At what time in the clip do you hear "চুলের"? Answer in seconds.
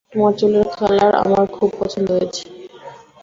0.39-0.67